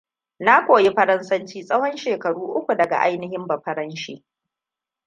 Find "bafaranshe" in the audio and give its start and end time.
3.47-4.23